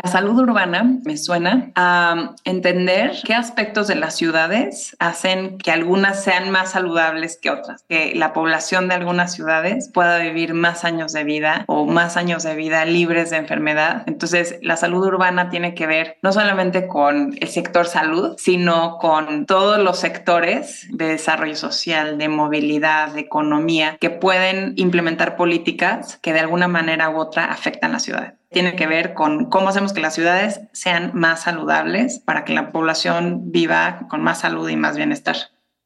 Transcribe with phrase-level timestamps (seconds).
[0.00, 6.22] La salud urbana me suena a entender qué aspectos de las ciudades hacen que algunas
[6.22, 11.12] sean más saludables que otras, que la población de algunas ciudades pueda vivir más años
[11.12, 14.04] de vida o más años de vida libres de enfermedad.
[14.06, 19.46] Entonces, la salud urbana tiene que ver no solamente con el sector salud, sino con
[19.46, 26.32] todos los sectores de desarrollo social, de movilidad, de economía, que pueden implementar políticas que
[26.32, 30.00] de alguna manera u otra afectan la ciudad tiene que ver con cómo hacemos que
[30.00, 34.96] las ciudades sean más saludables para que la población viva con más salud y más
[34.96, 35.36] bienestar.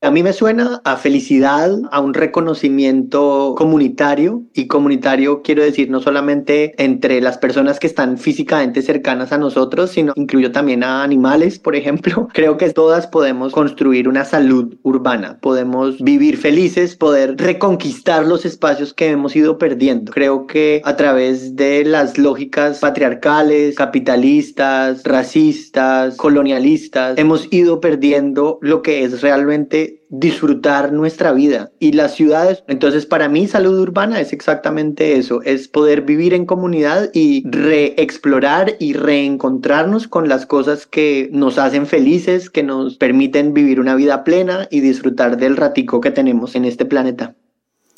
[0.05, 6.01] A mí me suena a felicidad, a un reconocimiento comunitario y comunitario quiero decir no
[6.01, 11.61] solamente entre las personas que están físicamente cercanas a nosotros, sino incluyo también a animales,
[11.61, 12.27] por ejemplo.
[12.35, 18.93] Creo que todas podemos construir una salud urbana, podemos vivir felices, poder reconquistar los espacios
[18.93, 20.11] que hemos ido perdiendo.
[20.11, 28.83] Creo que a través de las lógicas patriarcales, capitalistas, racistas, colonialistas, hemos ido perdiendo lo
[28.83, 32.65] que es realmente disfrutar nuestra vida y las ciudades.
[32.69, 38.77] Entonces, para mí, salud urbana es exactamente eso, es poder vivir en comunidad y reexplorar
[38.79, 44.25] y reencontrarnos con las cosas que nos hacen felices, que nos permiten vivir una vida
[44.25, 47.35] plena y disfrutar del ratico que tenemos en este planeta.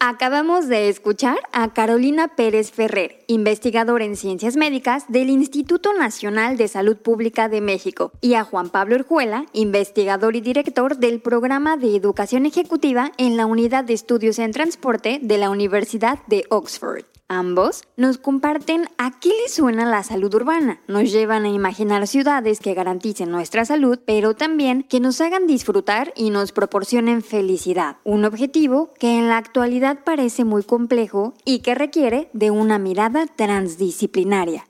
[0.00, 6.68] Acabamos de escuchar a Carolina Pérez Ferrer, investigadora en ciencias médicas del Instituto Nacional de
[6.68, 11.96] Salud Pública de México, y a Juan Pablo Urjuela, investigador y director del programa de
[11.96, 17.04] educación ejecutiva en la Unidad de Estudios en Transporte de la Universidad de Oxford.
[17.34, 20.80] Ambos nos comparten a qué les suena la salud urbana.
[20.86, 26.12] Nos llevan a imaginar ciudades que garanticen nuestra salud, pero también que nos hagan disfrutar
[26.14, 27.96] y nos proporcionen felicidad.
[28.04, 33.26] Un objetivo que en la actualidad parece muy complejo y que requiere de una mirada
[33.26, 34.66] transdisciplinaria.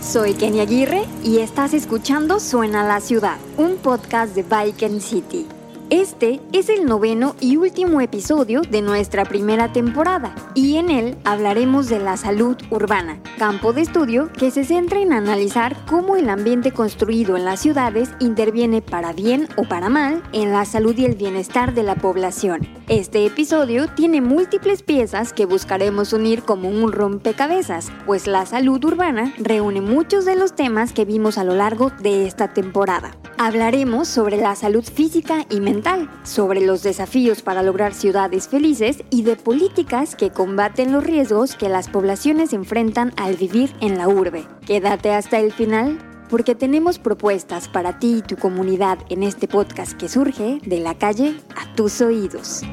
[0.00, 5.46] Soy Kenny Aguirre y estás escuchando Suena la Ciudad, un podcast de Bike City.
[5.90, 11.88] Este es el noveno y último episodio de nuestra primera temporada y en él hablaremos
[11.88, 16.72] de la salud urbana, campo de estudio que se centra en analizar cómo el ambiente
[16.72, 21.14] construido en las ciudades interviene para bien o para mal en la salud y el
[21.14, 22.68] bienestar de la población.
[22.88, 29.32] Este episodio tiene múltiples piezas que buscaremos unir como un rompecabezas, pues la salud urbana
[29.38, 33.12] reúne muchos de los temas que vimos a lo largo de esta temporada.
[33.40, 39.22] Hablaremos sobre la salud física y mental, sobre los desafíos para lograr ciudades felices y
[39.22, 44.44] de políticas que combaten los riesgos que las poblaciones enfrentan al vivir en la urbe.
[44.66, 49.92] Quédate hasta el final porque tenemos propuestas para ti y tu comunidad en este podcast
[49.92, 52.64] que surge de la calle a tus oídos.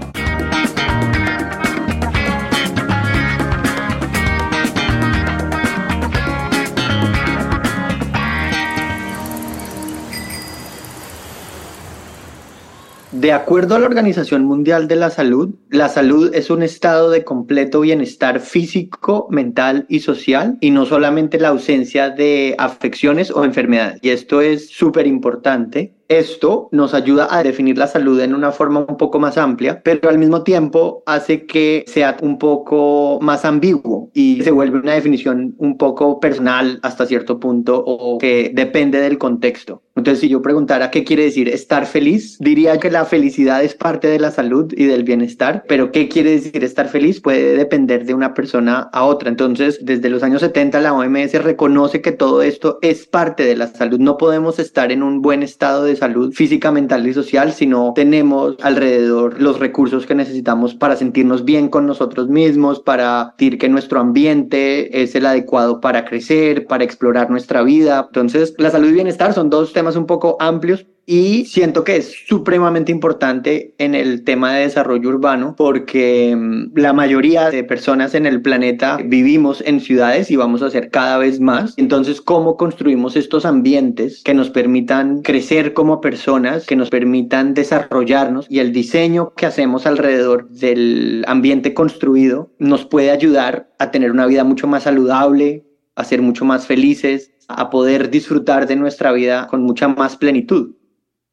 [13.15, 17.23] De acuerdo a la Organización Mundial de la Salud, la salud es un estado de
[17.23, 23.99] completo bienestar físico, mental y social y no solamente la ausencia de afecciones o enfermedades.
[24.01, 28.85] Y esto es súper importante esto nos ayuda a definir la salud en una forma
[28.87, 34.11] un poco más amplia, pero al mismo tiempo hace que sea un poco más ambiguo
[34.13, 39.17] y se vuelve una definición un poco personal hasta cierto punto o que depende del
[39.17, 39.81] contexto.
[39.95, 44.09] Entonces, si yo preguntara qué quiere decir estar feliz, diría que la felicidad es parte
[44.09, 48.13] de la salud y del bienestar, pero qué quiere decir estar feliz puede depender de
[48.13, 49.29] una persona a otra.
[49.29, 53.67] Entonces, desde los años 70 la OMS reconoce que todo esto es parte de la
[53.67, 53.99] salud.
[53.99, 57.93] No podemos estar en un buen estado de salud física, mental y social si no
[57.95, 63.69] tenemos alrededor los recursos que necesitamos para sentirnos bien con nosotros mismos, para sentir que
[63.69, 68.03] nuestro ambiente es el adecuado para crecer, para explorar nuestra vida.
[68.07, 72.15] Entonces, la salud y bienestar son dos temas un poco amplios, y siento que es
[72.27, 78.25] supremamente importante en el tema de desarrollo urbano porque mm, la mayoría de personas en
[78.25, 81.75] el planeta vivimos en ciudades y vamos a ser cada vez más.
[81.77, 88.47] Entonces, ¿cómo construimos estos ambientes que nos permitan crecer como personas, que nos permitan desarrollarnos
[88.49, 94.25] y el diseño que hacemos alrededor del ambiente construido nos puede ayudar a tener una
[94.25, 95.65] vida mucho más saludable,
[95.95, 100.75] a ser mucho más felices, a poder disfrutar de nuestra vida con mucha más plenitud?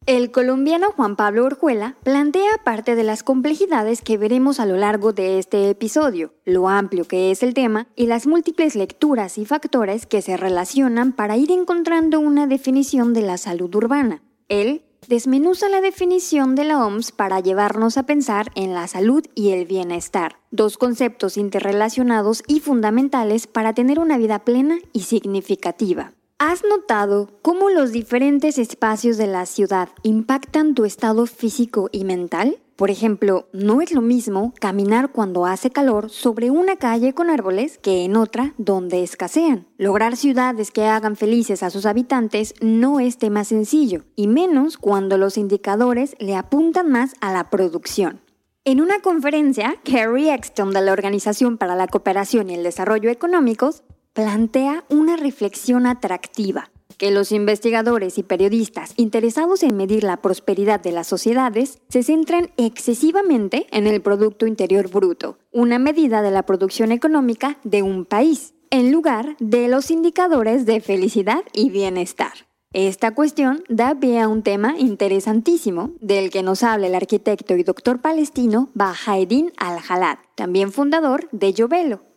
[0.05, 5.13] El colombiano Juan Pablo Orjuela plantea parte de las complejidades que veremos a lo largo
[5.13, 10.07] de este episodio, lo amplio que es el tema y las múltiples lecturas y factores
[10.07, 14.25] que se relacionan para ir encontrando una definición de la salud urbana.
[14.49, 19.51] Él desmenuza la definición de la OMS para llevarnos a pensar en la salud y
[19.51, 26.13] el bienestar, dos conceptos interrelacionados y fundamentales para tener una vida plena y significativa.
[26.39, 32.59] ¿Has notado cómo los diferentes espacios de la ciudad impactan tu estado físico y mental?
[32.77, 37.79] Por ejemplo, no es lo mismo caminar cuando hace calor sobre una calle con árboles
[37.79, 39.67] que en otra donde escasean.
[39.77, 45.19] Lograr ciudades que hagan felices a sus habitantes no es tema sencillo, y menos cuando
[45.19, 48.21] los indicadores le apuntan más a la producción.
[48.65, 53.83] En una conferencia, Carrie Exton de la Organización para la Cooperación y el Desarrollo Económicos
[54.13, 60.93] plantea una reflexión atractiva, que los investigadores y periodistas interesados en medir la prosperidad de
[60.93, 66.93] las sociedades se centran excesivamente en el Producto Interior Bruto, una medida de la producción
[66.93, 72.33] económica de un país, en lugar de los indicadores de felicidad y bienestar.
[72.73, 77.65] Esta cuestión da pie a un tema interesantísimo del que nos habla el arquitecto y
[77.65, 82.13] doctor palestino Bahaeddin al-Halad, también fundador de Yovelo,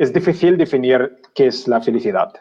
[0.00, 2.32] es difícil definir qué es la felicidad,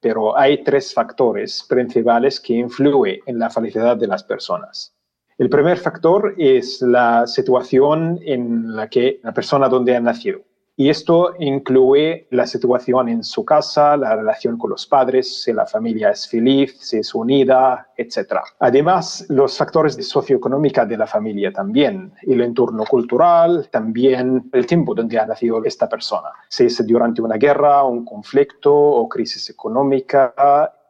[0.00, 4.94] pero hay tres factores principales que influyen en la felicidad de las personas.
[5.38, 10.40] El primer factor es la situación en la que la persona donde ha nacido.
[10.80, 15.66] Y esto incluye la situación en su casa, la relación con los padres, si la
[15.66, 18.34] familia es feliz, si es unida, etc.
[18.60, 24.94] Además, los factores de socioeconómica de la familia también, el entorno cultural, también el tiempo
[24.94, 26.28] donde ha nacido esta persona.
[26.48, 30.32] Si es durante una guerra, un conflicto o crisis económica,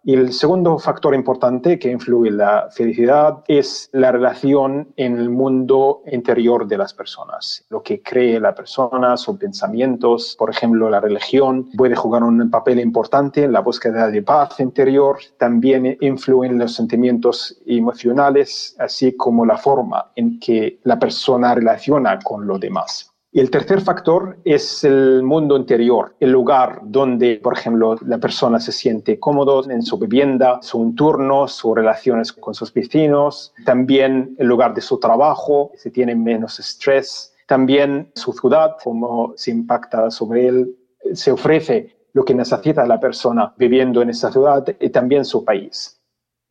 [0.04, 5.28] y el segundo factor importante que influye en la felicidad es la relación en el
[5.28, 7.64] mundo interior de las personas.
[7.68, 12.80] Lo que cree la persona, sus pensamientos, por ejemplo, la religión puede jugar un papel
[12.80, 15.18] importante en la búsqueda de paz interior.
[15.38, 22.46] También influyen los sentimientos emocionales, así como la forma en que la persona relaciona con
[22.46, 23.07] los demás.
[23.30, 28.58] Y el tercer factor es el mundo interior, el lugar donde, por ejemplo, la persona
[28.58, 34.46] se siente cómodo en su vivienda, su entorno, sus relaciones con sus vecinos, también el
[34.46, 40.48] lugar de su trabajo, si tiene menos estrés, también su ciudad, cómo se impacta sobre
[40.48, 40.76] él,
[41.12, 46.00] se ofrece lo que necesita la persona viviendo en esa ciudad y también su país.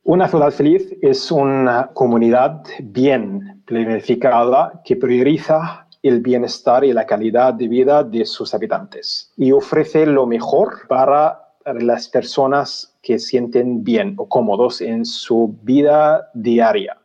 [0.04, 7.54] Una ciudad feliz es una comunidad bien planificada que prioriza el bienestar y la calidad
[7.54, 14.16] de vida de sus habitantes y ofrece lo mejor para las personas que sienten bien
[14.18, 16.98] o cómodos en su vida diaria.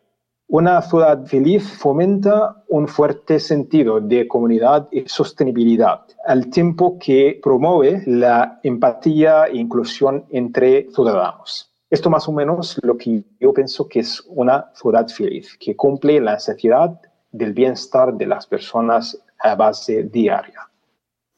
[0.49, 8.03] Una ciudad feliz fomenta un fuerte sentido de comunidad y sostenibilidad, al tiempo que promueve
[8.07, 11.73] la empatía e inclusión entre ciudadanos.
[11.89, 16.21] Esto más o menos lo que yo pienso que es una ciudad feliz, que cumple
[16.21, 17.01] la necesidad
[17.33, 20.69] del bienestar de las personas a base diaria.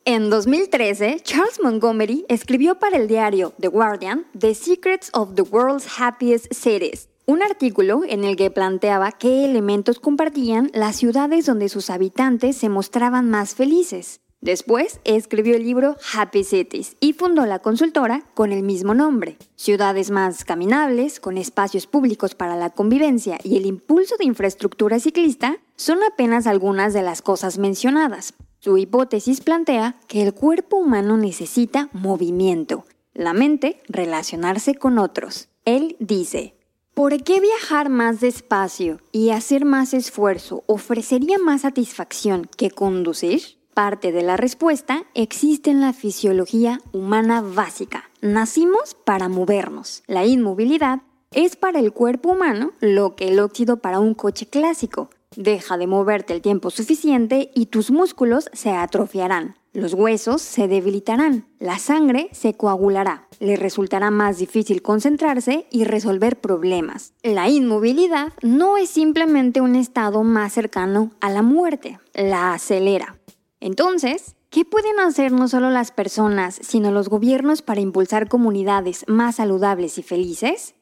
[0.05, 5.87] En 2013, Charles Montgomery escribió para el diario The Guardian The Secrets of the World's
[5.99, 11.89] Happiest Cities, un artículo en el que planteaba qué elementos compartían las ciudades donde sus
[11.89, 14.21] habitantes se mostraban más felices.
[14.45, 19.39] Después escribió el libro Happy Cities y fundó la consultora con el mismo nombre.
[19.57, 25.57] Ciudades más caminables, con espacios públicos para la convivencia y el impulso de infraestructura ciclista
[25.77, 28.35] son apenas algunas de las cosas mencionadas.
[28.59, 35.49] Su hipótesis plantea que el cuerpo humano necesita movimiento, la mente relacionarse con otros.
[35.65, 36.55] Él dice,
[36.93, 43.64] ¿por qué viajar más despacio y hacer más esfuerzo ofrecería más satisfacción que conducir?
[43.75, 48.09] Parte de la respuesta existe en la fisiología humana básica.
[48.21, 50.05] Nacimos para movernos.
[50.07, 51.03] La inmovilidad
[51.33, 55.11] es para el cuerpo humano lo que el óxido para un coche clásico.
[55.35, 59.57] Deja de moverte el tiempo suficiente y tus músculos se atrofiarán.
[59.73, 66.41] Los huesos se debilitarán, la sangre se coagulará, le resultará más difícil concentrarse y resolver
[66.41, 67.13] problemas.
[67.25, 73.17] La inmovilidad no es simplemente un estado más cercano a la muerte, la acelera.
[73.65, 79.37] Entonces, ¿qué pueden hacer no solo las personas, sino los gobiernos para impulsar comunidades más
[79.37, 80.75] saludables y felices?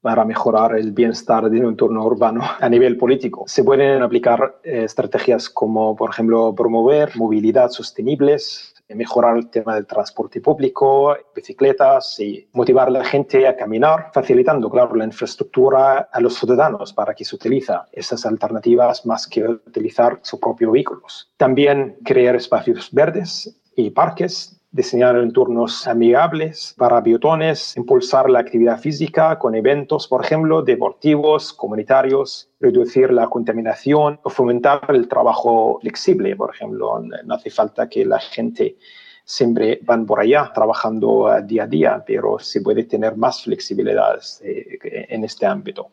[0.00, 3.44] para mejorar el bienestar de un entorno urbano a nivel político.
[3.48, 9.86] Se pueden aplicar eh, estrategias como, por ejemplo, promover movilidad sostenibles, mejorar el tema del
[9.86, 16.20] transporte público, bicicletas y motivar a la gente a caminar, facilitando, claro, la infraestructura a
[16.20, 21.30] los ciudadanos para que se utilice esas alternativas más que utilizar sus propios vehículos.
[21.36, 29.38] También crear espacios verdes y parques diseñar entornos amigables para biotones, impulsar la actividad física
[29.38, 36.54] con eventos, por ejemplo, deportivos, comunitarios, reducir la contaminación o fomentar el trabajo flexible, por
[36.54, 37.02] ejemplo.
[37.24, 38.76] No hace falta que la gente
[39.24, 45.06] siempre van por allá trabajando día a día, pero se puede tener más flexibilidad eh,
[45.08, 45.90] en este ámbito.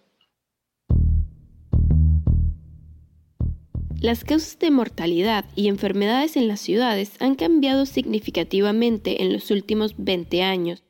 [4.06, 9.96] Las causas de mortalidad y enfermedades en las ciudades han cambiado significativamente en los últimos
[9.98, 10.84] 20 años,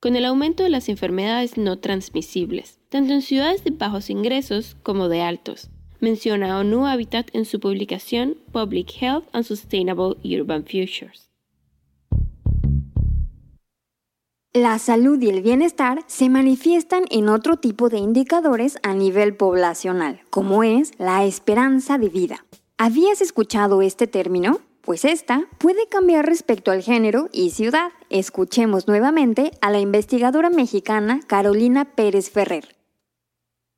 [0.00, 5.10] con el aumento de las enfermedades no transmisibles, tanto en ciudades de bajos ingresos como
[5.10, 5.68] de altos,
[6.00, 11.28] menciona ONU Habitat en su publicación Public Health and Sustainable Urban Futures.
[14.54, 20.22] La salud y el bienestar se manifiestan en otro tipo de indicadores a nivel poblacional,
[20.30, 22.46] como es la esperanza de vida.
[22.84, 24.58] ¿Habías escuchado este término?
[24.80, 27.92] Pues esta puede cambiar respecto al género y ciudad.
[28.10, 32.74] Escuchemos nuevamente a la investigadora mexicana Carolina Pérez Ferrer.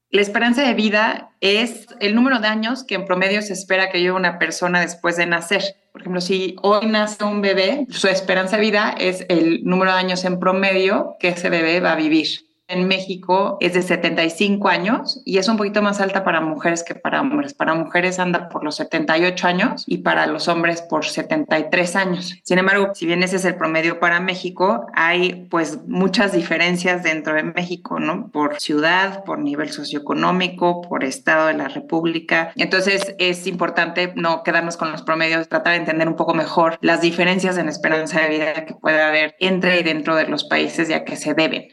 [0.08, 4.00] La esperanza de vida es el número de años que en promedio se espera que
[4.00, 5.62] lleve una persona después de nacer.
[5.92, 9.98] Por ejemplo, si hoy nace un bebé, su esperanza de vida es el número de
[9.98, 15.22] años en promedio que ese bebé va a vivir en México es de 75 años
[15.24, 17.52] y es un poquito más alta para mujeres que para hombres.
[17.54, 22.34] Para mujeres anda por los 78 años y para los hombres por 73 años.
[22.42, 27.34] Sin embargo, si bien ese es el promedio para México, hay pues muchas diferencias dentro
[27.34, 28.28] de México, ¿no?
[28.28, 32.52] Por ciudad, por nivel socioeconómico, por estado de la República.
[32.56, 37.02] Entonces es importante no quedarnos con los promedios, tratar de entender un poco mejor las
[37.02, 41.04] diferencias en esperanza de vida que puede haber entre y dentro de los países ya
[41.04, 41.68] que se deben.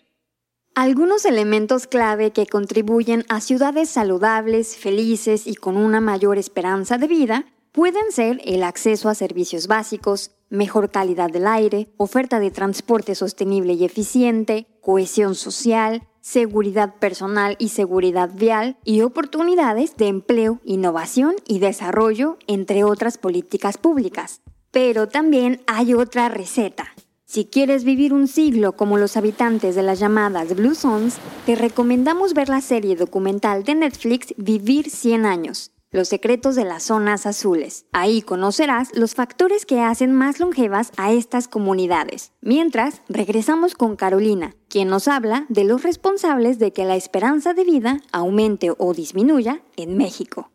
[0.74, 7.08] Algunos elementos clave que contribuyen a ciudades saludables, felices y con una mayor esperanza de
[7.08, 13.16] vida pueden ser el acceso a servicios básicos, mejor calidad del aire, oferta de transporte
[13.16, 21.36] sostenible y eficiente, cohesión social, seguridad personal y seguridad vial y oportunidades de empleo, innovación
[21.46, 24.40] y desarrollo, entre otras políticas públicas.
[24.72, 26.96] Pero también hay otra receta,
[27.32, 32.34] si quieres vivir un siglo como los habitantes de las llamadas Blue Zones, te recomendamos
[32.34, 37.86] ver la serie documental de Netflix Vivir 100 años, los secretos de las zonas azules.
[37.94, 42.34] Ahí conocerás los factores que hacen más longevas a estas comunidades.
[42.42, 47.64] Mientras, regresamos con Carolina, quien nos habla de los responsables de que la esperanza de
[47.64, 50.52] vida aumente o disminuya en México.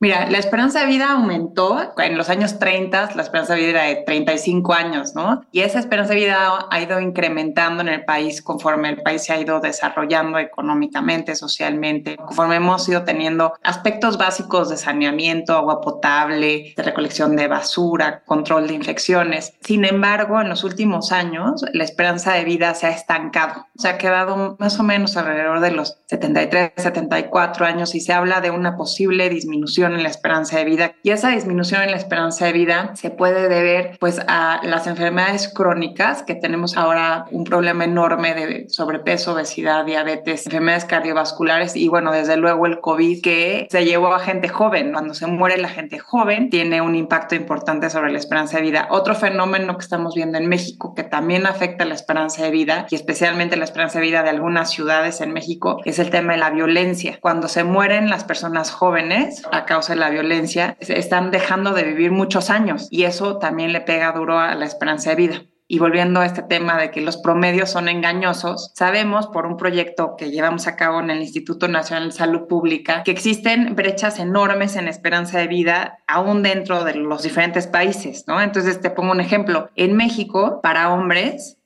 [0.00, 3.82] Mira, la esperanza de vida aumentó en los años 30, la esperanza de vida era
[3.82, 5.44] de 35 años, ¿no?
[5.50, 9.32] Y esa esperanza de vida ha ido incrementando en el país conforme el país se
[9.32, 16.74] ha ido desarrollando económicamente, socialmente, conforme hemos ido teniendo aspectos básicos de saneamiento, agua potable,
[16.76, 19.54] de recolección de basura, control de infecciones.
[19.62, 23.98] Sin embargo, en los últimos años, la esperanza de vida se ha estancado, se ha
[23.98, 28.76] quedado más o menos alrededor de los 73, 74 años y se habla de una
[28.76, 30.92] posible disminución en la esperanza de vida.
[31.02, 35.48] Y esa disminución en la esperanza de vida se puede deber pues a las enfermedades
[35.48, 42.12] crónicas que tenemos ahora un problema enorme de sobrepeso, obesidad, diabetes, enfermedades cardiovasculares y bueno,
[42.12, 44.92] desde luego el COVID que se llevó a gente joven.
[44.92, 48.88] Cuando se muere la gente joven tiene un impacto importante sobre la esperanza de vida.
[48.90, 52.94] Otro fenómeno que estamos viendo en México que también afecta la esperanza de vida y
[52.94, 56.50] especialmente la esperanza de vida de algunas ciudades en México es el tema de la
[56.50, 57.18] violencia.
[57.20, 62.10] Cuando se mueren las personas jóvenes acá causa de la violencia, están dejando de vivir
[62.10, 65.42] muchos años y eso también le pega duro a la esperanza de vida.
[65.68, 70.16] Y volviendo a este tema de que los promedios son engañosos, sabemos por un proyecto
[70.16, 74.74] que llevamos a cabo en el Instituto Nacional de Salud Pública que existen brechas enormes
[74.74, 78.40] en esperanza de vida aún dentro de los diferentes países, ¿no?
[78.40, 79.68] Entonces te pongo un ejemplo.
[79.76, 81.58] En México, para hombres,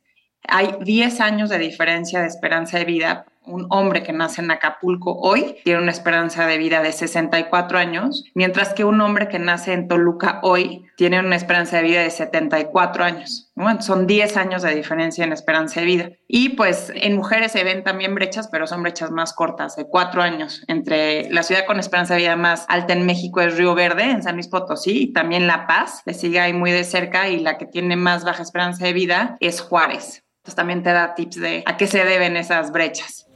[0.47, 5.17] hay 10 años de diferencia de esperanza de vida un hombre que nace en Acapulco
[5.19, 9.73] hoy tiene una esperanza de vida de 64 años, mientras que un hombre que nace
[9.73, 13.53] en Toluca hoy tiene una esperanza de vida de 74 años.
[13.81, 16.11] Son 10 años de diferencia en esperanza de vida.
[16.27, 20.23] Y pues en mujeres se ven también brechas, pero son brechas más cortas, de 4
[20.23, 20.63] años.
[20.69, 24.23] Entre la ciudad con esperanza de vida más alta en México es Río Verde, en
[24.23, 27.59] San Luis Potosí, y también La Paz, le sigue ahí muy de cerca, y la
[27.59, 30.25] que tiene más baja esperanza de vida es Juárez.
[30.39, 33.29] Entonces también te da tips de a qué se deben esas brechas.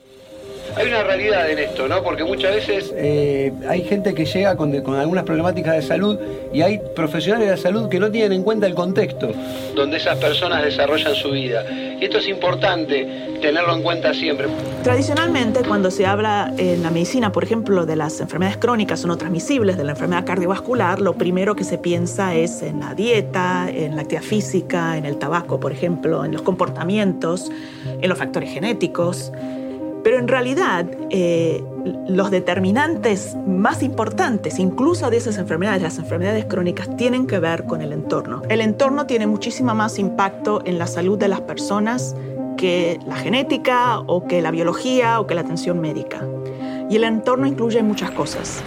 [0.77, 2.03] Hay una realidad en esto, ¿no?
[2.03, 2.93] Porque muchas veces...
[2.95, 6.19] Eh, hay gente que llega con, algunas problemáticas de salud
[6.53, 9.31] y hay profesionales de la salud que no tienen en cuenta el contexto.
[9.75, 11.65] Donde esas personas desarrollan su vida.
[11.99, 14.49] Y esto es importante tenerlo en cuenta siempre.
[14.83, 19.17] Tradicionalmente, cuando se habla en la medicina, por ejemplo, de las enfermedades crónicas o no
[19.17, 23.97] transmisibles, de la enfermedad cardiovascular, lo primero que se piensa es en la dieta, en
[23.97, 27.51] la actividad física, en el tabaco, por ejemplo, en los comportamientos,
[27.99, 29.33] en los factores genéticos.
[30.07, 31.65] Pero en realidad, eh,
[32.07, 37.83] los determinantes más importantes, incluso de esas enfermedades, las enfermedades crónicas, tienen que ver con
[37.83, 38.43] el entorno.
[38.49, 42.15] El entorno tiene muchísimo más impacto en la salud de las personas
[42.57, 46.25] que la genética o que la biología o que la atención médica.
[46.89, 48.63] Y el entorno incluye muchas cosas.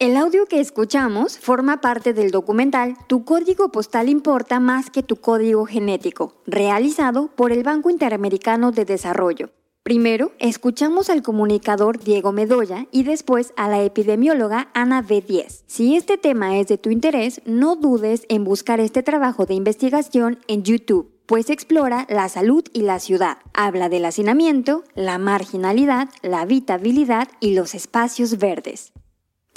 [0.00, 5.14] El audio que escuchamos forma parte del documental Tu código postal importa más que tu
[5.14, 9.50] código genético, realizado por el Banco Interamericano de Desarrollo.
[9.82, 15.62] Primero, escuchamos al comunicador Diego Medoya y después a la epidemióloga Ana B10.
[15.66, 20.38] Si este tema es de tu interés, no dudes en buscar este trabajo de investigación
[20.48, 23.38] en YouTube, pues explora la salud y la ciudad.
[23.54, 28.92] Habla del hacinamiento, la marginalidad, la habitabilidad y los espacios verdes.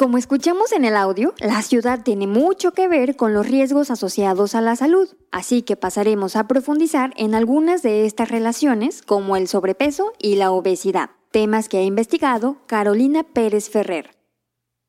[0.04, 4.54] Como escuchamos en el audio, la ciudad tiene mucho que ver con los riesgos asociados
[4.54, 9.48] a la salud, así que pasaremos a profundizar en algunas de estas relaciones, como el
[9.48, 14.23] sobrepeso y la obesidad, temas que ha investigado Carolina Pérez Ferrer.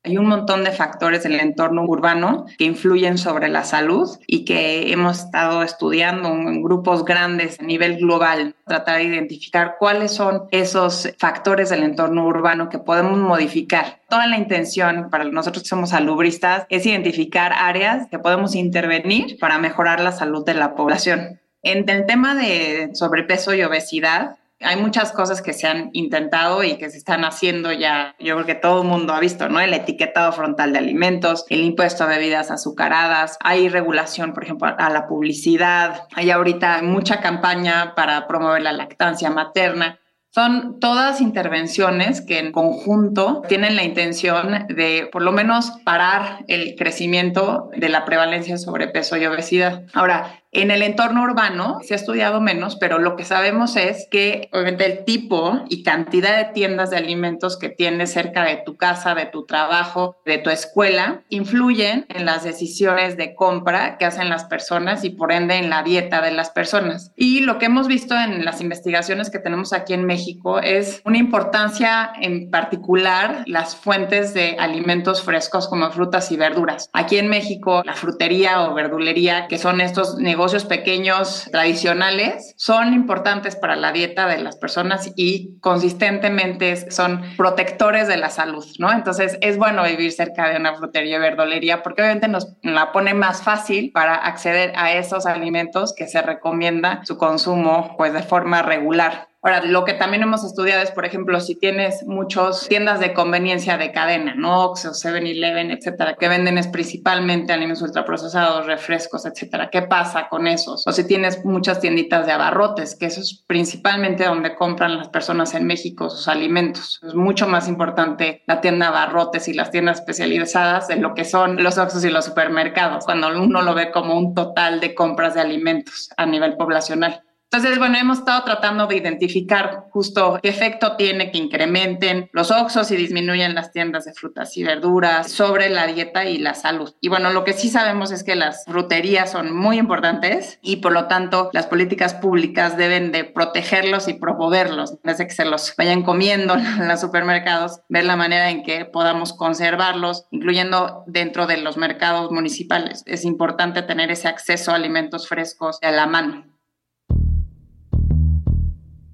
[0.05, 4.91] Hay un montón de factores del entorno urbano que influyen sobre la salud y que
[4.91, 11.11] hemos estado estudiando en grupos grandes a nivel global, tratar de identificar cuáles son esos
[11.17, 13.99] factores del entorno urbano que podemos modificar.
[14.07, 19.57] Toda la intención para nosotros que somos salubristas es identificar áreas que podemos intervenir para
[19.57, 21.39] mejorar la salud de la población.
[21.63, 26.77] En el tema de sobrepeso y obesidad, hay muchas cosas que se han intentado y
[26.77, 28.15] que se están haciendo ya.
[28.19, 29.59] Yo creo que todo el mundo ha visto, ¿no?
[29.59, 34.89] El etiquetado frontal de alimentos, el impuesto a bebidas azucaradas, hay regulación, por ejemplo, a
[34.89, 36.07] la publicidad.
[36.15, 39.99] Hay ahorita mucha campaña para promover la lactancia materna.
[40.35, 46.75] Son todas intervenciones que en conjunto tienen la intención de por lo menos parar el
[46.75, 49.83] crecimiento de la prevalencia de sobrepeso y obesidad.
[49.93, 54.47] Ahora, en el entorno urbano se ha estudiado menos, pero lo que sabemos es que
[54.53, 59.15] obviamente el tipo y cantidad de tiendas de alimentos que tienes cerca de tu casa,
[59.15, 64.45] de tu trabajo, de tu escuela, influyen en las decisiones de compra que hacen las
[64.45, 67.11] personas y por ende en la dieta de las personas.
[67.17, 71.17] Y lo que hemos visto en las investigaciones que tenemos aquí en México es una
[71.17, 76.89] importancia en particular las fuentes de alimentos frescos como frutas y verduras.
[76.93, 82.93] Aquí en México la frutería o verdulería, que son estos negocios negocios pequeños tradicionales son
[82.93, 88.91] importantes para la dieta de las personas y consistentemente son protectores de la salud, ¿no?
[88.91, 93.15] Entonces es bueno vivir cerca de una frutería y verdolería porque obviamente nos la pone
[93.15, 98.61] más fácil para acceder a esos alimentos que se recomienda su consumo pues de forma
[98.61, 99.29] regular.
[99.45, 103.77] Ahora, lo que también hemos estudiado es, por ejemplo, si tienes muchas tiendas de conveniencia
[103.77, 104.63] de cadena, ¿no?
[104.63, 109.69] Oxxo, 7-Eleven, etcétera, que venden es principalmente alimentos ultraprocesados, refrescos, etcétera.
[109.69, 110.81] ¿Qué pasa con esos?
[110.87, 115.53] O si tienes muchas tienditas de abarrotes, que eso es principalmente donde compran las personas
[115.53, 116.99] en México sus alimentos.
[117.05, 121.23] Es mucho más importante la tienda de abarrotes y las tiendas especializadas de lo que
[121.23, 125.35] son los Oxxos y los supermercados, cuando uno lo ve como un total de compras
[125.35, 127.21] de alimentos a nivel poblacional.
[127.51, 132.91] Entonces, bueno, hemos estado tratando de identificar justo qué efecto tiene que incrementen los oxos
[132.91, 136.93] y disminuyen las tiendas de frutas y verduras sobre la dieta y la salud.
[136.99, 140.91] Y bueno, lo que sí sabemos es que las fruterías son muy importantes y por
[140.91, 145.45] lo tanto las políticas públicas deben de protegerlos y promoverlos, en vez de que se
[145.45, 151.47] los vayan comiendo en los supermercados, ver la manera en que podamos conservarlos, incluyendo dentro
[151.47, 153.03] de los mercados municipales.
[153.05, 156.54] Es importante tener ese acceso a alimentos frescos a la mano.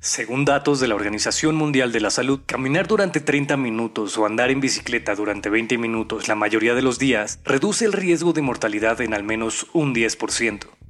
[0.03, 4.49] Según datos de la Organización Mundial de la Salud, caminar durante 30 minutos o andar
[4.49, 8.99] en bicicleta durante 20 minutos la mayoría de los días reduce el riesgo de mortalidad
[9.01, 10.80] en al menos un 10%.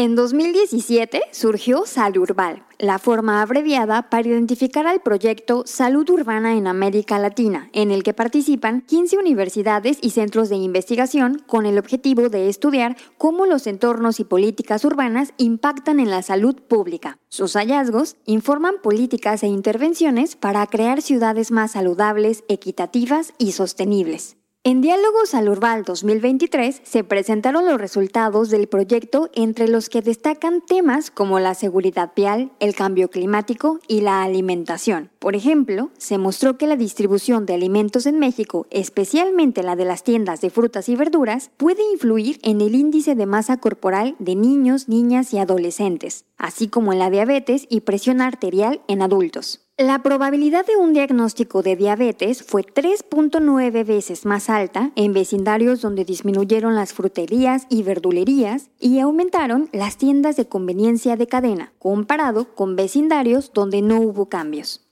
[0.00, 7.18] En 2017 surgió Salurbal, la forma abreviada para identificar al proyecto Salud Urbana en América
[7.18, 12.48] Latina, en el que participan 15 universidades y centros de investigación con el objetivo de
[12.48, 17.18] estudiar cómo los entornos y políticas urbanas impactan en la salud pública.
[17.28, 24.37] Sus hallazgos informan políticas e intervenciones para crear ciudades más saludables, equitativas y sostenibles.
[24.68, 30.60] En Diálogos al Urbal 2023 se presentaron los resultados del proyecto entre los que destacan
[30.60, 35.10] temas como la seguridad vial, el cambio climático y la alimentación.
[35.20, 40.04] Por ejemplo, se mostró que la distribución de alimentos en México, especialmente la de las
[40.04, 44.86] tiendas de frutas y verduras, puede influir en el índice de masa corporal de niños,
[44.86, 49.67] niñas y adolescentes, así como en la diabetes y presión arterial en adultos.
[49.80, 56.04] La probabilidad de un diagnóstico de diabetes fue 3.9 veces más alta en vecindarios donde
[56.04, 62.74] disminuyeron las fruterías y verdulerías y aumentaron las tiendas de conveniencia de cadena, comparado con
[62.74, 64.84] vecindarios donde no hubo cambios.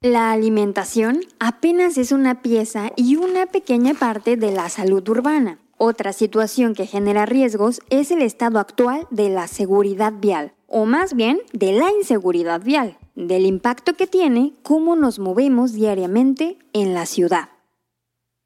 [0.00, 5.60] La alimentación apenas es una pieza y una pequeña parte de la salud urbana.
[5.78, 11.14] Otra situación que genera riesgos es el estado actual de la seguridad vial, o más
[11.14, 17.06] bien de la inseguridad vial del impacto que tiene cómo nos movemos diariamente en la
[17.06, 17.48] ciudad.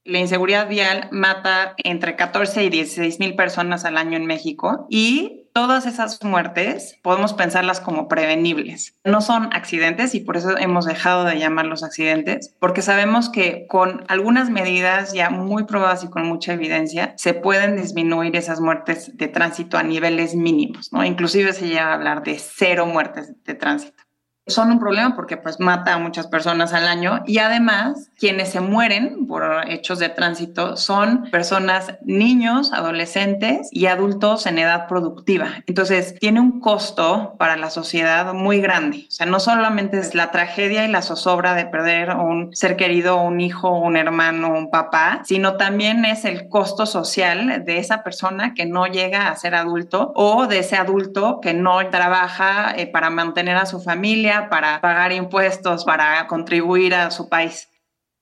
[0.06, 5.48] La inseguridad vial mata entre 14 y 16 mil personas al año en México y
[5.52, 8.94] todas esas muertes podemos pensarlas como prevenibles.
[9.04, 14.04] No son accidentes y por eso hemos dejado de llamarlos accidentes, porque sabemos que con
[14.06, 19.26] algunas medidas ya muy probadas y con mucha evidencia se pueden disminuir esas muertes de
[19.26, 21.04] tránsito a niveles mínimos, ¿no?
[21.04, 24.05] Inclusive se llega a hablar de cero muertes de tránsito
[24.46, 28.60] son un problema porque pues mata a muchas personas al año y además quienes se
[28.60, 35.48] mueren por hechos de tránsito son personas, niños, adolescentes y adultos en edad productiva.
[35.66, 39.06] Entonces tiene un costo para la sociedad muy grande.
[39.08, 43.20] O sea, no solamente es la tragedia y la zozobra de perder un ser querido,
[43.20, 48.54] un hijo, un hermano, un papá, sino también es el costo social de esa persona
[48.54, 53.10] que no llega a ser adulto o de ese adulto que no trabaja eh, para
[53.10, 57.68] mantener a su familia para pagar impuestos, para contribuir a su país.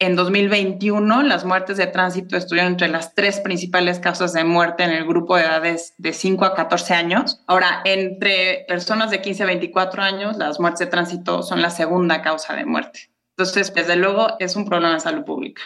[0.01, 4.91] En 2021, las muertes de tránsito estuvieron entre las tres principales causas de muerte en
[4.91, 7.43] el grupo de edades de 5 a 14 años.
[7.47, 12.23] Ahora, entre personas de 15 a 24 años, las muertes de tránsito son la segunda
[12.23, 13.11] causa de muerte.
[13.37, 15.63] Entonces, desde luego, es un problema de salud pública.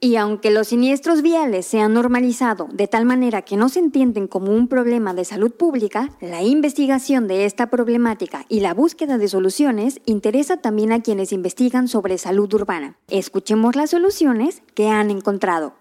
[0.00, 4.28] Y aunque los siniestros viales se han normalizado de tal manera que no se entienden
[4.28, 9.26] como un problema de salud pública, la investigación de esta problemática y la búsqueda de
[9.26, 12.96] soluciones interesa también a quienes investigan sobre salud urbana.
[13.08, 15.74] Escuchemos las soluciones que han encontrado.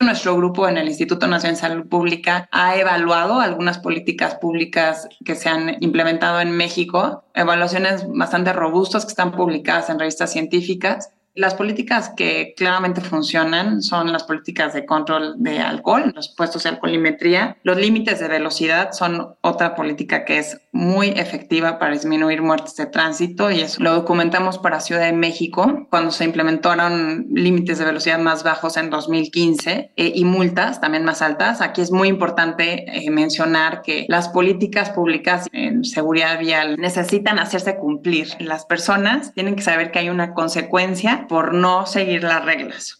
[0.00, 5.34] Nuestro grupo en el Instituto Nacional de Salud Pública ha evaluado algunas políticas públicas que
[5.34, 11.54] se han implementado en México, evaluaciones bastante robustas que están publicadas en revistas científicas las
[11.54, 17.56] políticas que claramente funcionan son las políticas de control de alcohol, los puestos de alcoholimetría.
[17.64, 22.86] Los límites de velocidad son otra política que es muy efectiva para disminuir muertes de
[22.86, 28.18] tránsito y eso lo documentamos para Ciudad de México cuando se implementaron límites de velocidad
[28.18, 31.60] más bajos en 2015 eh, y multas también más altas.
[31.60, 37.76] Aquí es muy importante eh, mencionar que las políticas públicas en seguridad vial necesitan hacerse
[37.76, 38.28] cumplir.
[38.38, 42.98] Las personas tienen que saber que hay una consecuencia por no seguir las reglas.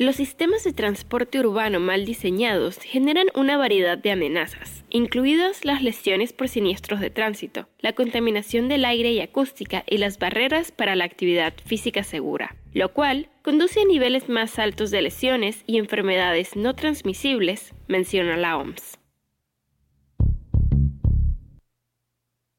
[0.00, 6.32] Los sistemas de transporte urbano mal diseñados generan una variedad de amenazas, incluidas las lesiones
[6.32, 11.04] por siniestros de tránsito, la contaminación del aire y acústica y las barreras para la
[11.04, 16.74] actividad física segura, lo cual conduce a niveles más altos de lesiones y enfermedades no
[16.74, 18.99] transmisibles, menciona la OMS.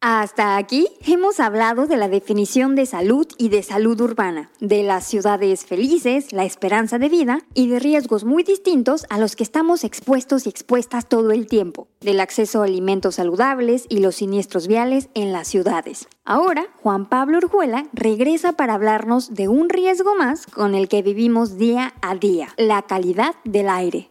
[0.04, 5.06] Hasta aquí hemos hablado de la definición de salud y de salud urbana, de las
[5.06, 9.84] ciudades felices, la esperanza de vida y de riesgos muy distintos a los que estamos
[9.84, 15.10] expuestos y expuestas todo el tiempo, del acceso a alimentos saludables y los siniestros viales
[15.14, 16.08] en las ciudades.
[16.26, 21.60] Ahora, Juan Pablo Urjuela regresa para hablarnos de un riesgo más con el que vivimos
[21.60, 24.10] día a día, la calidad del aire.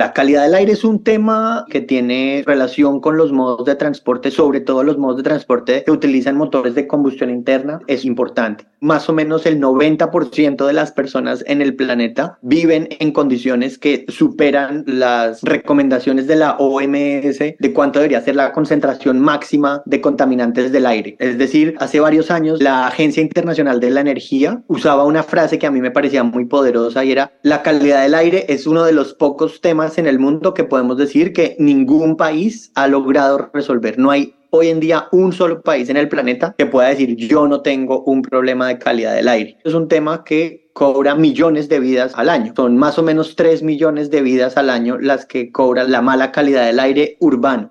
[0.00, 4.30] La calidad del aire es un tema que tiene relación con los modos de transporte,
[4.30, 8.64] sobre todo los modos de transporte que utilizan motores de combustión interna, es importante.
[8.78, 14.04] Más o menos el 90% de las personas en el planeta viven en condiciones que
[14.06, 20.70] superan las recomendaciones de la OMS de cuánto debería ser la concentración máxima de contaminantes
[20.70, 21.16] del aire.
[21.18, 25.66] Es decir, hace varios años la Agencia Internacional de la Energía usaba una frase que
[25.66, 28.92] a mí me parecía muy poderosa y era la calidad del aire es uno de
[28.92, 33.98] los pocos temas en el mundo que podemos decir que ningún país ha logrado resolver.
[33.98, 37.46] No hay hoy en día un solo país en el planeta que pueda decir yo
[37.46, 39.58] no tengo un problema de calidad del aire.
[39.64, 42.52] Es un tema que cobra millones de vidas al año.
[42.54, 46.32] Son más o menos 3 millones de vidas al año las que cobra la mala
[46.32, 47.70] calidad del aire urbano.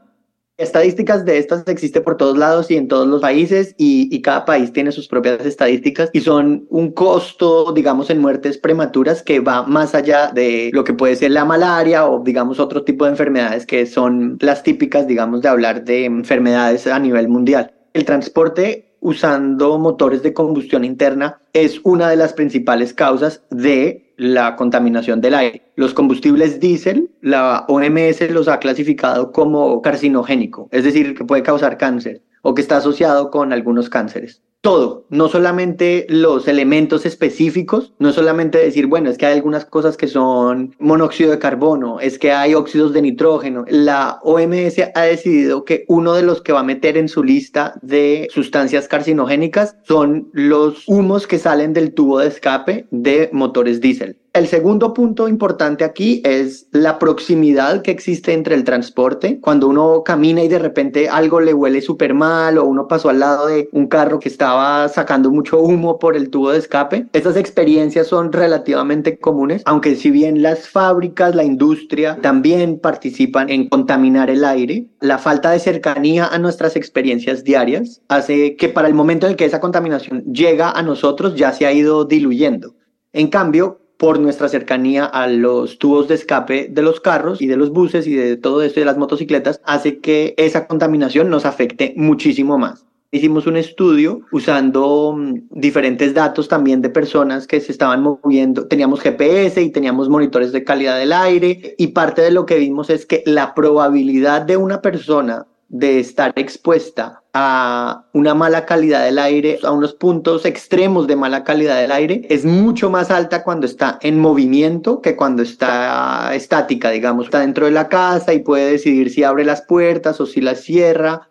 [0.58, 4.44] Estadísticas de estas existen por todos lados y en todos los países y, y, cada
[4.44, 9.62] país tiene sus propias estadísticas y son un costo, digamos, en muertes prematuras que va
[9.64, 13.68] más allá de lo que puede ser la malaria o, digamos, otro tipo de enfermedades
[13.68, 17.72] que son las típicas, digamos, de hablar de enfermedades a nivel mundial.
[17.94, 24.58] El transporte usando motores de combustión interna es una de las principales causas de la
[24.58, 25.62] contaminación del aire.
[25.78, 31.78] Los combustibles diésel, la OMS los ha clasificado como carcinogénico, es decir, que puede causar
[31.78, 38.12] cáncer o que está asociado con algunos cánceres todo, no solamente los elementos específicos, no
[38.12, 42.32] solamente decir, bueno, es que hay algunas cosas que son monóxido de carbono, es que
[42.32, 43.66] hay óxidos de nitrógeno.
[43.70, 47.76] La OMS ha decidido que uno de los que va a meter en su lista
[47.82, 54.18] de sustancias carcinogénicas son los humos que salen del tubo de escape de motores diésel.
[54.38, 59.40] El segundo punto importante aquí es la proximidad que existe entre el transporte.
[59.42, 63.18] Cuando uno camina y de repente algo le huele súper mal o uno pasó al
[63.18, 67.36] lado de un carro que estaba sacando mucho humo por el tubo de escape, estas
[67.36, 74.30] experiencias son relativamente comunes, aunque si bien las fábricas, la industria también participan en contaminar
[74.30, 79.26] el aire, la falta de cercanía a nuestras experiencias diarias hace que para el momento
[79.26, 82.76] en el que esa contaminación llega a nosotros ya se ha ido diluyendo.
[83.14, 87.58] En cambio, por nuestra cercanía a los tubos de escape de los carros y de
[87.58, 91.94] los buses y de todo esto de las motocicletas, hace que esa contaminación nos afecte
[91.98, 92.86] muchísimo más.
[93.10, 98.68] Hicimos un estudio usando mm, diferentes datos también de personas que se estaban moviendo.
[98.68, 102.90] Teníamos GPS y teníamos monitores de calidad del aire y parte de lo que vimos
[102.90, 109.20] es que la probabilidad de una persona de estar expuesta a una mala calidad del
[109.20, 113.68] aire, a unos puntos extremos de mala calidad del aire, es mucho más alta cuando
[113.68, 118.72] está en movimiento que cuando está estática, digamos, está dentro de la casa y puede
[118.72, 121.30] decidir si abre las puertas o si las cierra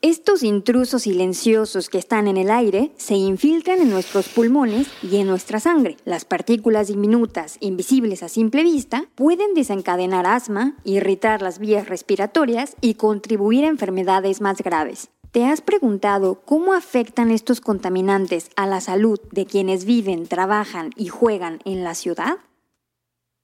[0.00, 5.26] estos intrusos silenciosos que están en el aire se infiltran en nuestros pulmones y en
[5.26, 5.96] nuestra sangre.
[6.04, 12.94] Las partículas diminutas, invisibles a simple vista, pueden desencadenar asma, irritar las vías respiratorias y
[12.94, 15.10] contribuir a enfermedades más graves.
[15.32, 21.08] ¿Te has preguntado cómo afectan estos contaminantes a la salud de quienes viven, trabajan y
[21.08, 22.38] juegan en la ciudad?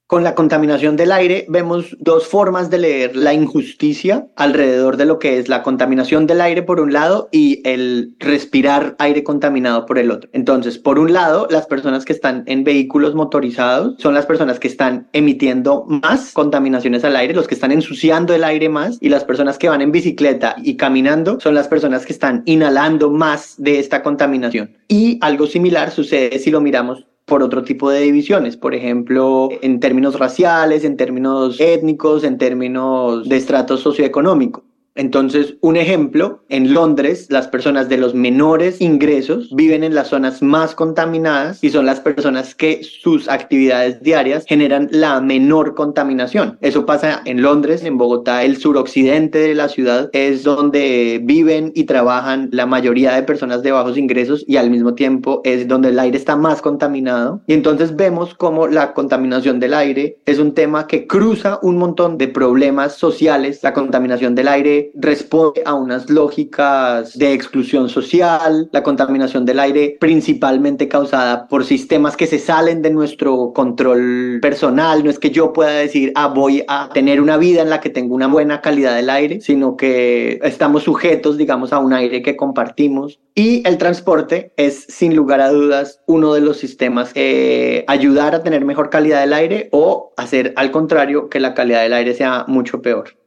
[0.07, 5.17] Con la contaminación del aire vemos dos formas de leer la injusticia alrededor de lo
[5.17, 9.97] que es la contaminación del aire por un lado y el respirar aire contaminado por
[9.97, 10.29] el otro.
[10.31, 14.67] Entonces, por un lado, las personas que están en vehículos motorizados son las personas que
[14.67, 19.23] están emitiendo más contaminaciones al aire, los que están ensuciando el aire más y las
[19.23, 23.79] personas que van en bicicleta y caminando son las personas que están inhalando más de
[23.79, 24.77] esta contaminación.
[24.87, 29.79] Y algo similar sucede si lo miramos por otro tipo de divisiones, por ejemplo, en
[29.79, 34.63] términos raciales, en términos étnicos, en términos de estrato socioeconómico.
[34.95, 40.41] Entonces, un ejemplo, en Londres, las personas de los menores ingresos viven en las zonas
[40.41, 46.57] más contaminadas y son las personas que sus actividades diarias generan la menor contaminación.
[46.61, 51.83] Eso pasa en Londres, en Bogotá, el suroccidente de la ciudad es donde viven y
[51.83, 55.99] trabajan la mayoría de personas de bajos ingresos y al mismo tiempo es donde el
[55.99, 57.41] aire está más contaminado.
[57.47, 62.17] Y entonces vemos cómo la contaminación del aire es un tema que cruza un montón
[62.17, 63.59] de problemas sociales.
[63.61, 69.97] La contaminación del aire responde a unas lógicas de exclusión social, la contaminación del aire
[69.99, 75.03] principalmente causada por sistemas que se salen de nuestro control personal.
[75.03, 77.89] No es que yo pueda decir, ah, voy a tener una vida en la que
[77.89, 82.35] tengo una buena calidad del aire, sino que estamos sujetos, digamos, a un aire que
[82.35, 83.19] compartimos.
[83.33, 88.43] Y el transporte es, sin lugar a dudas, uno de los sistemas que ayudar a
[88.43, 92.45] tener mejor calidad del aire o hacer al contrario que la calidad del aire sea
[92.47, 93.17] mucho peor.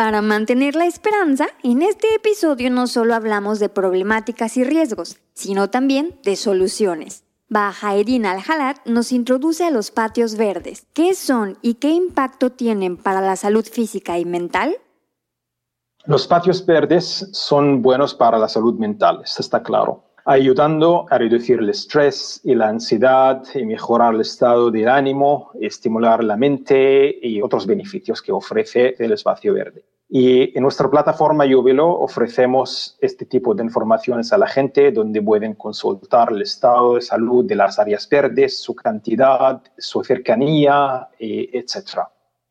[0.00, 5.68] Para mantener la esperanza, en este episodio no solo hablamos de problemáticas y riesgos, sino
[5.68, 7.24] también de soluciones.
[7.50, 10.86] Bajaedin Al-Halat nos introduce a los patios verdes.
[10.94, 14.74] ¿Qué son y qué impacto tienen para la salud física y mental?
[16.06, 21.58] Los patios verdes son buenos para la salud mental, esto está claro, ayudando a reducir
[21.58, 27.42] el estrés y la ansiedad y mejorar el estado del ánimo, estimular la mente y
[27.42, 29.84] otros beneficios que ofrece el espacio verde.
[30.08, 35.54] Y en nuestra plataforma Jubilo ofrecemos este tipo de informaciones a la gente donde pueden
[35.54, 42.02] consultar el estado de salud de las áreas verdes, su cantidad, su cercanía, etc.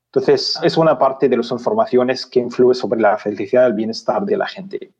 [0.07, 4.25] Entonces, es una parte de las informaciones que influye sobre la felicidad y el bienestar
[4.25, 4.91] de la gente.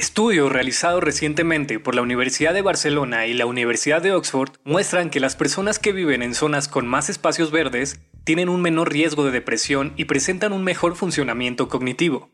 [0.00, 5.20] Estudios realizados recientemente por la Universidad de Barcelona y la Universidad de Oxford muestran que
[5.20, 9.30] las personas que viven en zonas con más espacios verdes tienen un menor riesgo de
[9.30, 12.30] depresión y presentan un mejor funcionamiento cognitivo.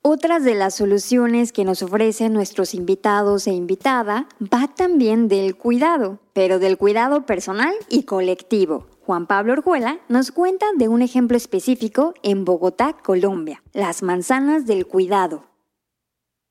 [0.00, 6.20] Otras de las soluciones que nos ofrecen nuestros invitados e invitada va también del cuidado,
[6.34, 8.86] pero del cuidado personal y colectivo.
[9.10, 14.86] Juan Pablo Orjuela nos cuenta de un ejemplo específico en Bogotá, Colombia, las manzanas del
[14.86, 15.49] cuidado.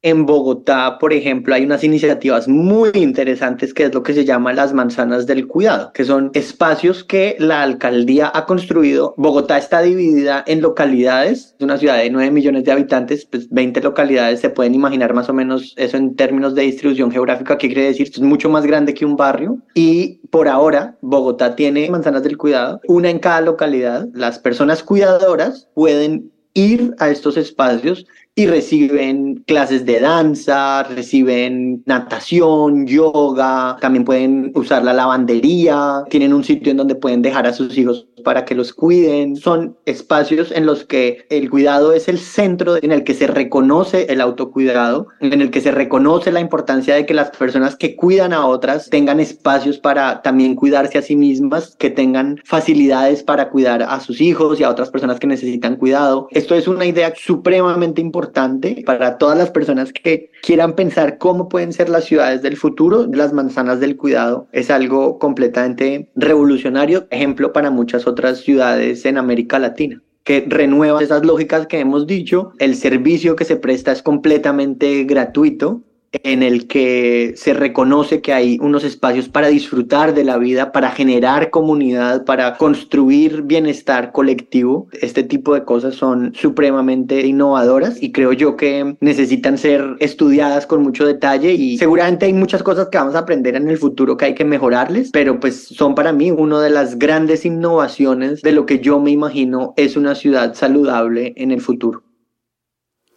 [0.02, 4.54] En Bogotá, por ejemplo, hay unas iniciativas muy interesantes que es lo que se llama
[4.54, 9.14] las manzanas del cuidado, que son espacios que la alcaldía ha construido.
[9.18, 13.82] Bogotá está dividida en localidades, es una ciudad de 9 millones de habitantes, pues 20
[13.82, 17.88] localidades, se pueden imaginar más o menos eso en términos de distribución geográfica, ¿qué quiere
[17.88, 18.08] decir?
[18.10, 22.80] Es mucho más grande que un barrio y por ahora Bogotá tiene manzanas del cuidado,
[22.88, 24.08] una en cada localidad.
[24.14, 32.86] Las personas cuidadoras pueden ir a estos espacios y reciben clases de danza, reciben natación,
[32.86, 37.78] yoga, también pueden usar la lavandería, tienen un sitio en donde pueden dejar a sus
[37.78, 39.36] hijos para que los cuiden.
[39.36, 44.08] Son espacios en los que el cuidado es el centro en el que se reconoce
[44.10, 48.34] el autocuidado, en el que se reconoce la importancia de que las personas que cuidan
[48.34, 53.84] a otras tengan espacios para también cuidarse a sí mismas, que tengan facilidades para cuidar
[53.84, 56.28] a sus hijos y a otras personas que necesitan cuidado.
[56.32, 61.74] Esto es una idea supremamente importante para todas las personas que quieran pensar cómo pueden
[61.74, 63.08] ser las ciudades del futuro.
[63.12, 69.60] Las manzanas del cuidado es algo completamente revolucionario, ejemplo para muchas otras ciudades en América
[69.60, 72.52] Latina que renueva esas lógicas que hemos dicho.
[72.60, 78.58] El servicio que se presta es completamente gratuito en el que se reconoce que hay
[78.62, 84.88] unos espacios para disfrutar de la vida, para generar comunidad, para construir bienestar colectivo.
[85.02, 90.82] Este tipo de cosas son supremamente innovadoras y creo yo que necesitan ser estudiadas con
[90.82, 94.26] mucho detalle y seguramente hay muchas cosas que vamos a aprender en el futuro que
[94.26, 98.66] hay que mejorarles, pero pues son para mí una de las grandes innovaciones de lo
[98.66, 102.04] que yo me imagino es una ciudad saludable en el futuro.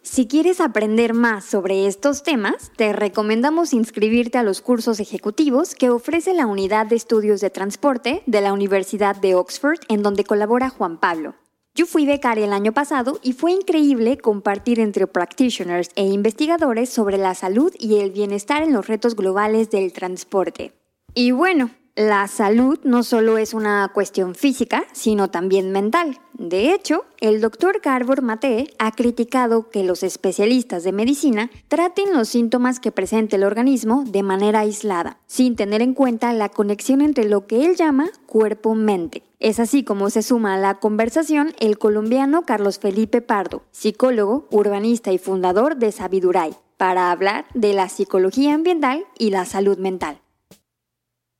[0.05, 5.89] Si quieres aprender más sobre estos temas, te recomendamos inscribirte a los cursos ejecutivos que
[5.89, 10.69] ofrece la Unidad de Estudios de Transporte de la Universidad de Oxford, en donde colabora
[10.69, 11.35] Juan Pablo.
[11.73, 17.17] Yo fui becaria el año pasado y fue increíble compartir entre practitioners e investigadores sobre
[17.17, 20.73] la salud y el bienestar en los retos globales del transporte.
[21.15, 26.19] Y bueno, la salud no solo es una cuestión física, sino también mental.
[26.33, 32.29] De hecho, el doctor Garbor Mate ha criticado que los especialistas de medicina traten los
[32.29, 37.29] síntomas que presenta el organismo de manera aislada, sin tener en cuenta la conexión entre
[37.29, 39.21] lo que él llama cuerpo-mente.
[39.39, 45.11] Es así como se suma a la conversación el colombiano Carlos Felipe Pardo, psicólogo, urbanista
[45.11, 50.22] y fundador de Sabiduray, para hablar de la psicología ambiental y la salud mental.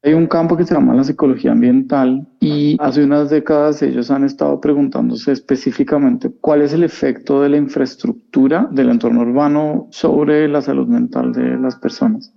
[0.05, 4.25] Hay un campo que se llama la psicología ambiental y hace unas décadas ellos han
[4.25, 10.61] estado preguntándose específicamente cuál es el efecto de la infraestructura del entorno urbano sobre la
[10.61, 12.33] salud mental de las personas.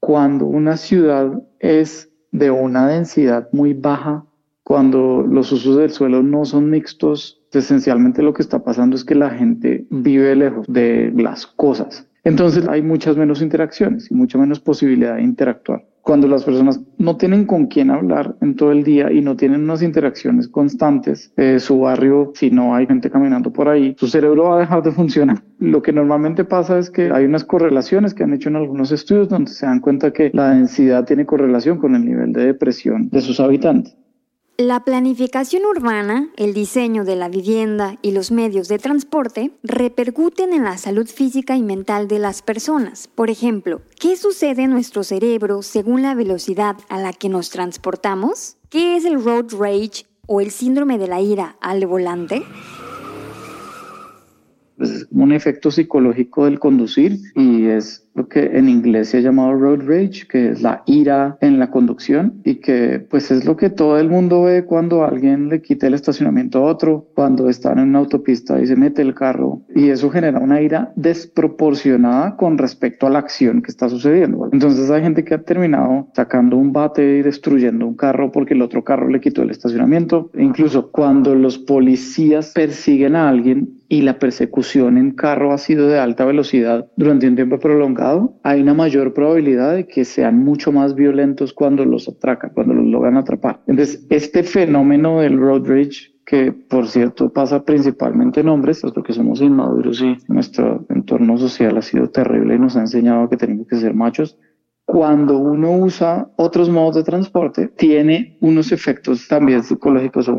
[0.00, 4.26] Cuando una ciudad es de una densidad muy baja,
[4.62, 9.14] cuando los usos del suelo no son mixtos, esencialmente lo que está pasando es que
[9.14, 12.06] la gente vive lejos de las cosas.
[12.22, 17.18] Entonces hay muchas menos interacciones y mucha menos posibilidad de interactuar cuando las personas no
[17.18, 21.58] tienen con quién hablar en todo el día y no tienen unas interacciones constantes, eh,
[21.58, 24.92] su barrio, si no hay gente caminando por ahí, su cerebro va a dejar de
[24.92, 25.42] funcionar.
[25.58, 29.28] Lo que normalmente pasa es que hay unas correlaciones que han hecho en algunos estudios
[29.28, 33.20] donde se dan cuenta que la densidad tiene correlación con el nivel de depresión de
[33.20, 33.94] sus habitantes.
[34.60, 40.64] La planificación urbana, el diseño de la vivienda y los medios de transporte repercuten en
[40.64, 43.06] la salud física y mental de las personas.
[43.06, 48.56] Por ejemplo, ¿qué sucede en nuestro cerebro según la velocidad a la que nos transportamos?
[48.68, 52.42] ¿Qué es el road rage o el síndrome de la ira al volante?
[54.78, 59.54] Es un efecto psicológico del conducir y es lo que en inglés se ha llamado
[59.54, 63.70] road rage, que es la ira en la conducción y que pues es lo que
[63.70, 67.90] todo el mundo ve cuando alguien le quita el estacionamiento a otro, cuando están en
[67.90, 73.06] una autopista y se mete el carro y eso genera una ira desproporcionada con respecto
[73.06, 74.48] a la acción que está sucediendo.
[74.52, 78.62] Entonces hay gente que ha terminado sacando un bate y destruyendo un carro porque el
[78.62, 80.30] otro carro le quitó el estacionamiento.
[80.36, 85.98] incluso cuando los policías persiguen a alguien y la persecución en carro ha sido de
[85.98, 90.94] alta velocidad durante un tiempo prolongado, hay una mayor probabilidad de que sean mucho más
[90.94, 93.62] violentos cuando los atracan, cuando los logran atrapar.
[93.66, 99.14] Entonces, este fenómeno del road rage que por cierto pasa principalmente en hombres, es porque
[99.14, 103.66] somos inmaduros y nuestro entorno social ha sido terrible y nos ha enseñado que tenemos
[103.66, 104.36] que ser machos.
[104.84, 110.36] cuando uno usa otros modos de transporte, tiene unos efectos también psicológicos o,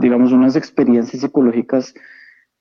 [0.00, 1.94] digamos, unas experiencias psicológicas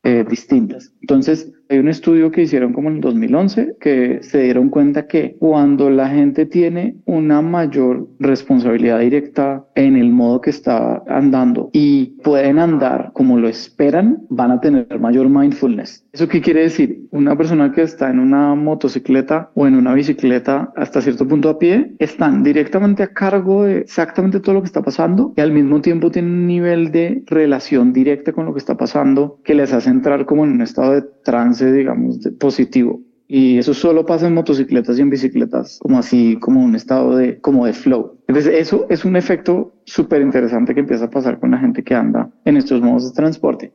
[0.08, 0.94] eh, distintas.
[1.02, 5.90] Entonces, hay un estudio que hicieron como en 2011 que se dieron cuenta que cuando
[5.90, 12.60] la gente tiene una mayor responsabilidad directa en el modo que está andando y pueden
[12.60, 16.06] andar como lo esperan, van a tener mayor mindfulness.
[16.14, 17.08] ¿Eso qué quiere decir?
[17.12, 21.60] Una persona que está en una motocicleta o en una bicicleta hasta cierto punto a
[21.60, 25.82] pie, están directamente a cargo de exactamente todo lo que está pasando y al mismo
[25.82, 29.90] tiempo tienen un nivel de relación directa con lo que está pasando que les hace
[29.90, 33.02] entrar como en un estado de trance, digamos, positivo.
[33.28, 37.40] Y eso solo pasa en motocicletas y en bicicletas, como así, como un estado de,
[37.40, 38.18] como de flow.
[38.28, 41.94] Entonces, eso es un efecto súper interesante que empieza a pasar con la gente que
[41.94, 43.74] anda en estos modos de transporte.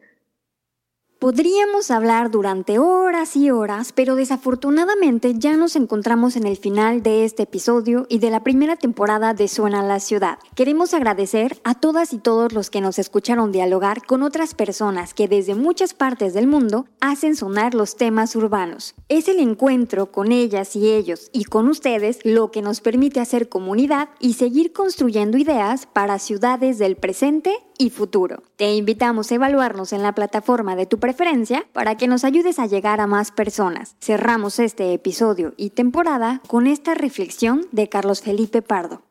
[1.23, 7.25] Podríamos hablar durante horas y horas, pero desafortunadamente ya nos encontramos en el final de
[7.25, 10.41] este episodio y de la primera temporada de Suena la Ciudad.
[10.57, 15.29] Queremos agradecer a todas y todos los que nos escucharon dialogar con otras personas que
[15.29, 18.97] desde muchas partes del mundo hacen sonar los temas urbanos.
[19.09, 23.49] Es el encuentro con ellas y ellos y con ustedes lo que nos permite hacer
[23.49, 28.43] comunidad y seguir construyendo ideas para ciudades del presente y futuro.
[28.57, 32.67] Te invitamos a evaluarnos en la plataforma de tu preferencia para que nos ayudes a
[32.67, 33.97] llegar a más personas.
[34.01, 39.03] Cerramos este episodio y temporada con esta reflexión de Carlos Felipe Pardo.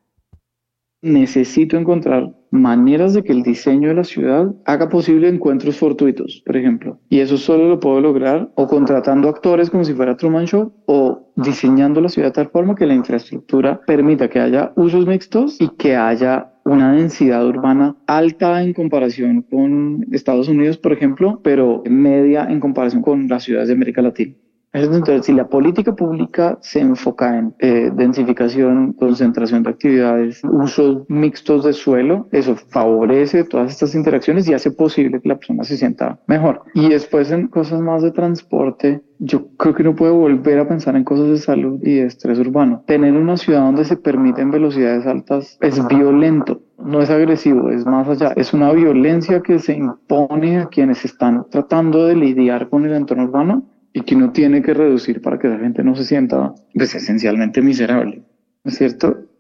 [1.01, 6.57] Necesito encontrar maneras de que el diseño de la ciudad haga posible encuentros fortuitos, por
[6.57, 6.99] ejemplo.
[7.09, 11.31] Y eso solo lo puedo lograr o contratando actores como si fuera Truman Show o
[11.35, 15.69] diseñando la ciudad de tal forma que la infraestructura permita que haya usos mixtos y
[15.69, 22.45] que haya una densidad urbana alta en comparación con Estados Unidos, por ejemplo, pero media
[22.49, 24.35] en comparación con las ciudades de América Latina.
[24.73, 31.65] Entonces, si la política pública se enfoca en eh, densificación, concentración de actividades, usos mixtos
[31.65, 36.19] de suelo, eso favorece todas estas interacciones y hace posible que la persona se sienta
[36.27, 36.61] mejor.
[36.73, 40.95] Y después en cosas más de transporte, yo creo que no puede volver a pensar
[40.95, 42.83] en cosas de salud y de estrés urbano.
[42.87, 48.07] Tener una ciudad donde se permiten velocidades altas es violento no es agresivo, es más
[48.07, 52.93] allá, es una violencia que se impone a quienes están tratando de lidiar con el
[52.93, 53.63] entorno urbano
[53.93, 57.61] y que uno tiene que reducir para que la gente no se sienta pues, esencialmente
[57.61, 58.23] miserable,
[58.63, 59.30] ¿no es cierto?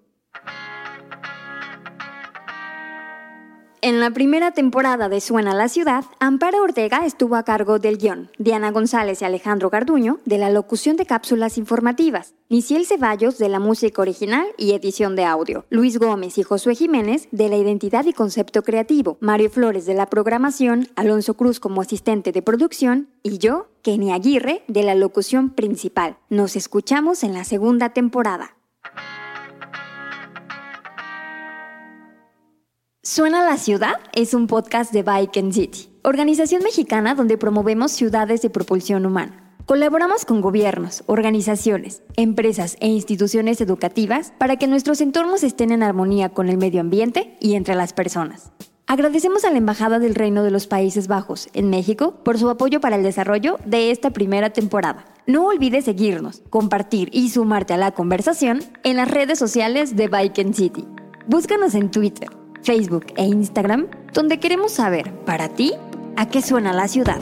[3.83, 8.29] En la primera temporada de Suena la Ciudad, Amparo Ortega estuvo a cargo del guion,
[8.37, 13.59] Diana González y Alejandro Garduño de la locución de cápsulas informativas, Niciel Ceballos de la
[13.59, 18.13] música original y edición de audio, Luis Gómez y Josué Jiménez de la identidad y
[18.13, 23.71] concepto creativo, Mario Flores de la programación, Alonso Cruz como asistente de producción y yo,
[23.81, 26.17] Kenny Aguirre, de la locución principal.
[26.29, 28.57] Nos escuchamos en la segunda temporada.
[33.03, 38.43] Suena la ciudad es un podcast de Bike and City, organización mexicana donde promovemos ciudades
[38.43, 39.55] de propulsión humana.
[39.65, 46.29] Colaboramos con gobiernos, organizaciones, empresas e instituciones educativas para que nuestros entornos estén en armonía
[46.29, 48.51] con el medio ambiente y entre las personas.
[48.85, 52.81] Agradecemos a la Embajada del Reino de los Países Bajos en México por su apoyo
[52.81, 55.05] para el desarrollo de esta primera temporada.
[55.25, 60.37] No olvides seguirnos, compartir y sumarte a la conversación en las redes sociales de Bike
[60.37, 60.85] and City.
[61.25, 62.29] Búscanos en Twitter,
[62.63, 65.73] Facebook e Instagram, donde queremos saber, para ti,
[66.17, 67.19] a qué suena la ciudad.